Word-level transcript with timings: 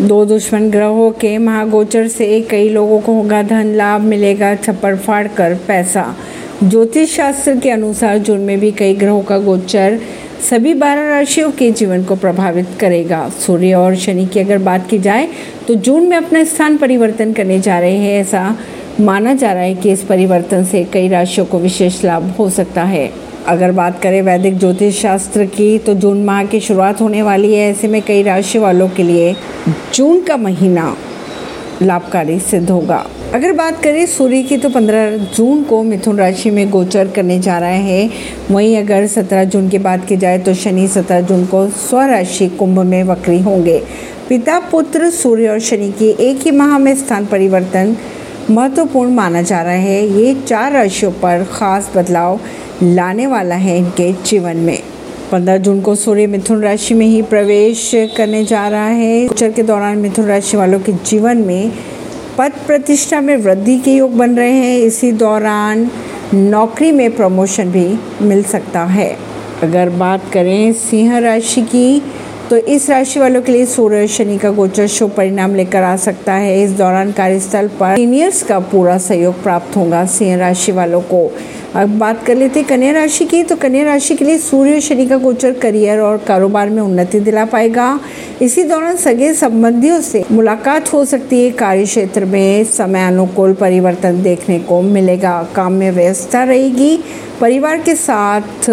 दो 0.00 0.24
दुश्मन 0.24 0.68
ग्रहों 0.70 1.10
के 1.10 1.36
महागोचर 1.38 2.06
से 2.08 2.40
कई 2.40 2.68
लोगों 2.68 3.00
को 3.00 3.12
होगा 3.12 3.42
धन 3.42 3.72
लाभ 3.74 4.00
मिलेगा 4.00 4.54
छप्पर 4.54 4.96
फाड़ 4.96 5.26
कर 5.28 5.54
पैसा। 5.68 6.04
ज्योतिष 6.64 7.16
शास्त्र 7.16 7.56
के 7.56 7.70
अनुसार 7.70 8.18
जून 8.18 8.40
में 8.40 8.58
भी 8.60 8.70
कई 8.70 8.94
ग्रहों 8.94 9.22
का 9.22 9.38
गोचर 9.38 9.98
सभी 10.50 10.74
बारह 10.74 11.08
राशियों 11.08 11.50
के 11.50 11.70
जीवन 11.72 12.04
को 12.04 12.16
प्रभावित 12.16 12.66
करेगा। 12.80 13.28
सूर्य 13.38 13.74
और 13.74 13.96
शनि 13.96 14.26
की 14.26 14.40
अगर 14.40 14.58
बात 14.58 14.88
की 14.90 14.98
जाए 14.98 15.28
तो 15.68 15.74
जून 15.74 16.08
में 16.08 16.16
अपना 16.16 16.44
स्थान 16.44 16.76
परिवर्तन 16.76 17.32
करने 17.32 17.60
जा 17.60 17.78
रहे 17.78 17.96
हैं। 17.96 18.20
ऐसा 18.20 18.56
माना 19.00 19.34
जा 19.34 19.52
रहा 19.52 19.62
है 19.62 19.74
कि 19.74 19.92
इस 19.92 20.02
परिवर्तन 20.02 20.64
से 20.64 20.84
कई 20.84 21.08
राशियों 21.08 21.46
को 21.46 21.58
विशेष 21.58 22.04
लाभ 22.04 22.34
हो 22.38 22.50
सकता 22.50 22.84
है। 22.84 23.10
अगर 23.48 23.70
बात 23.72 24.00
करें 24.02 24.20
वैदिक 24.22 24.58
ज्योतिष 24.58 25.00
शास्त्र 25.02 25.44
की 25.44 25.78
तो 25.78 25.92
जून 25.94 26.24
माह 26.24 26.44
की 26.44 26.58
शुरुआत 26.60 27.00
होने 27.00 27.22
वाली 27.22 27.52
है 27.54 27.70
ऐसे 27.70 27.88
में 27.88 28.00
कई 28.02 28.22
राशि 28.22 28.58
वालों 28.58 28.88
के 28.88 29.02
लिए 29.02 29.34
जून 29.94 30.20
का 30.20 30.36
महीना 30.36 30.96
लाभकारी 31.82 32.38
सिद्ध 32.40 32.70
होगा। 32.70 33.06
अगर 33.34 33.52
बात 33.52 33.82
करें 33.82 34.04
सूर्य 34.06 34.42
की 34.42 34.56
तो 34.56 34.68
15 34.68 35.16
जून 35.36 35.62
को 35.62 35.82
मिथुन 35.82 36.18
राशि 36.18 36.50
में 36.50 36.70
गोचर 36.70 37.08
करने 37.08 37.38
जा 37.38 37.58
रहा 37.58 37.70
है। 37.70 38.10
वहीं 38.50 38.76
अगर 38.76 39.06
17 39.06 39.44
जून 39.44 39.68
की 39.68 39.78
बात 39.78 40.06
की 40.06 40.16
जाए 40.16 40.38
तो 40.38 40.54
शनि 40.54 40.86
17 40.88 41.20
जून 41.20 41.46
को 41.46 41.66
स्वराशि 41.68 42.48
कुंभ 42.48 42.78
में 42.78 43.02
वक्री 43.04 43.40
होंगे। 43.42 43.78
पिता, 44.28 44.58
पुत्र, 44.60 45.10
सूर्य 45.10 45.48
और 45.48 45.60
शनि 45.60 45.92
की 45.92 46.14
एक 46.20 46.40
ही 46.40 46.50
माह 46.50 46.78
में 46.78 46.94
स्थान 46.96 47.26
परिवर्तन 47.26 47.96
महत्वपूर्ण 48.50 49.14
माना 49.14 49.42
जा 49.42 49.62
रहा 49.62 49.72
है। 49.72 50.06
ये 50.08 50.34
चार 50.46 50.72
राशियों 50.72 51.12
पर 51.12 51.44
खास 51.52 51.90
बदलाव 51.96 52.40
लाने 52.82 53.26
वाला 53.26 53.54
है 53.54 53.78
इनके 53.78 54.12
जीवन 54.12 54.56
में। 54.56 54.78
पंद्रह 55.32 55.56
जून 55.56 55.80
को 55.80 55.94
सूर्य 55.94 56.26
मिथुन 56.26 56.62
राशि 56.62 56.94
में 56.94 57.06
ही 57.06 57.22
प्रवेश 57.22 57.90
करने 58.16 58.44
जा 58.44 58.68
रहा 58.68 58.86
है। 58.86 59.26
गोचर 59.26 59.52
के 59.52 59.62
दौरान 59.62 59.98
मिथुन 59.98 60.24
राशि 60.24 60.56
वालों 60.56 60.80
के 60.80 60.92
जीवन 60.92 61.36
में 61.36 61.72
पद 62.38 62.52
प्रतिष्ठा 62.66 63.20
में 63.20 63.36
वृद्धि 63.36 63.78
के 63.78 63.90
योग 63.90 64.16
बन 64.16 64.36
रहे 64.36 64.52
हैं। 64.52 64.78
इसी 64.78 65.12
दौरान 65.12 65.90
नौकरी 66.34 66.92
में 66.92 67.16
प्रमोशन 67.16 67.70
भी 67.70 67.98
मिल 68.24 68.42
सकता 68.42 68.84
है। 68.84 69.16
अगर 69.62 69.88
बात 69.88 70.30
करें 70.32 70.72
सिंह 70.72 71.18
राशि 71.18 71.62
की 71.62 72.02
तो 72.50 72.56
इस 72.56 72.88
राशि 72.90 73.20
वालों 73.20 73.40
के 73.42 73.52
लिए 73.52 73.64
सूर्य 73.66 74.06
शनि 74.08 74.36
का 74.38 74.50
गोचर 74.50 74.86
शुभ 74.86 75.10
परिणाम 75.10 75.54
लेकर 75.54 75.82
आ 75.82 75.96
सकता 75.96 76.34
है। 76.34 76.62
इस 76.62 76.70
दौरान 76.70 77.10
कार्यस्थल 77.12 77.68
पर 77.80 77.96
सीनियर्स 77.96 78.42
का 78.42 78.58
पूरा 78.70 78.96
सहयोग 78.98 79.42
प्राप्त 79.42 79.76
होगा 79.76 80.04
सिंह 80.06 80.36
राशि 80.36 80.72
वालों 80.72 81.00
को। 81.00 81.30
अब 81.74 81.98
बात 81.98 82.24
कर 82.26 82.36
लेते 82.36 82.60
हैं 82.60 82.68
कन्या 82.68 82.92
राशि 82.92 83.24
की। 83.24 83.42
तो 83.42 83.56
कन्या 83.56 83.84
राशि 83.84 84.14
के 84.14 84.24
लिए 84.24 84.38
सूर्य 84.38 84.80
शनि 84.80 85.06
का 85.06 85.16
गोचर 85.16 85.52
करियर 85.52 86.00
और 86.00 86.16
कारोबार 86.18 86.70
में 86.70 86.82
उन्नति 86.82 87.20
दिला 87.20 87.44
पाएगा। 87.44 87.98
इसी 88.42 88.62
दौरान 88.64 88.96
सगे 88.96 89.32
संबंधियों 89.34 90.00
से 90.00 90.24
मुलाकात 90.32 90.92
हो 90.92 91.04
सकती 91.04 91.44
है। 91.44 91.50
कार्य 91.50 91.84
क्षेत्र 91.84 92.24
में 92.24 92.64
समय 92.64 93.06
अनुकूल 93.06 93.54
परिवर्तन 93.54 94.22
देखने 94.22 94.58
को 94.58 94.80
मिलेगा। 94.82 95.42
काम 95.54 95.72
में 95.72 95.90
व्यवस्था 95.90 96.44
रहेगी। 96.44 96.98
परिवार 97.40 97.80
के 97.80 97.94
साथ 97.94 98.70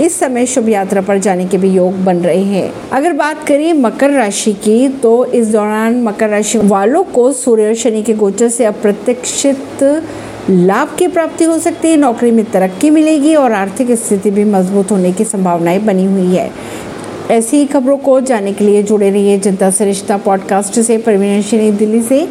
इस 0.00 0.18
समय 0.18 0.46
शुभ 0.46 0.68
यात्रा 0.68 1.00
पर 1.00 1.18
जाने 1.18 1.44
के 1.46 1.56
भी 1.58 1.68
योग 1.68 1.94
बन 2.04 2.16
रहे 2.16 2.42
हैं। 2.42 2.72
अगर 2.92 3.07
बात 3.12 3.46
करें 3.46 3.72
मकर 3.72 4.10
राशि 4.10 4.52
की 4.52 4.88
तो 4.88 5.24
इस 5.24 5.48
दौरान 5.48 6.02
मकर 6.02 6.28
राशि 6.28 6.58
वालों 6.58 7.04
को 7.04 7.32
सूर्य 7.32 7.66
और 7.66 7.74
शनि 7.74 8.02
के 8.02 8.14
गोचर 8.14 8.48
से 8.48 8.64
अप्रत्यक्षित 8.64 10.02
लाभ 10.50 10.96
की 10.98 11.08
प्राप्ति 11.08 11.44
हो 11.44 11.58
सकती 11.58 11.88
है, 11.88 11.96
नौकरी 11.96 12.30
में 12.30 12.44
तरक्की 12.44 12.90
मिलेगी 12.90 13.34
और 13.34 13.52
आर्थिक 13.52 13.90
स्थिति 13.90 14.30
भी 14.30 14.44
मज़बूत 14.44 14.90
होने 14.90 15.12
की 15.12 15.24
संभावनाएँ 15.24 15.78
बनी 15.78 16.04
हुई 16.04 16.36
है। 16.36 16.50
ऐसी 17.30 17.56
ही 17.56 17.66
खबरों 17.66 17.96
को 17.96 18.20
जानने 18.20 18.52
के 18.52 18.64
लिए 18.64 18.82
जुड़े 18.82 19.10
रहिए 19.10 19.38
जनता 19.38 19.70
सरिश्ता 19.70 20.16
पॉडकास्ट 20.16 20.80
से, 20.80 20.98
परवीन 20.98 21.76
दिल्ली 21.76 22.02
से। 22.02 22.28